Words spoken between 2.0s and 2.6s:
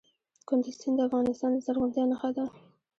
نښه ده.